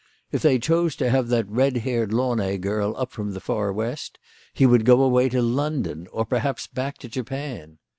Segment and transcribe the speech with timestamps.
[0.31, 4.17] If they chose to have that red haired Launay girl up from the far west,
[4.51, 7.77] he would go away to London, or perhaps back to Japan.